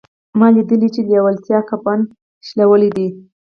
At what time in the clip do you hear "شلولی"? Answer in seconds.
2.47-2.89